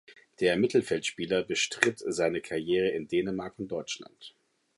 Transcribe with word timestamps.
Der 0.39 0.57
Mittelfeldspieler 0.57 1.43
bestritt 1.43 1.99
seine 2.03 2.41
Karriere 2.41 2.87
in 2.89 3.07
Dänemark 3.07 3.59
und 3.59 3.67
Deutschland. 3.67 4.33